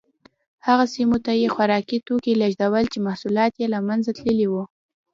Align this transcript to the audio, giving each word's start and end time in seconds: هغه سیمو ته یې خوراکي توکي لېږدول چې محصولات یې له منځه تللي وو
هغه 0.67 0.85
سیمو 0.95 1.17
ته 1.25 1.31
یې 1.41 1.47
خوراکي 1.55 1.97
توکي 2.07 2.33
لېږدول 2.41 2.85
چې 2.93 3.03
محصولات 3.07 3.53
یې 3.61 3.67
له 3.73 3.79
منځه 3.87 4.11
تللي 4.19 4.47
وو 4.49 4.63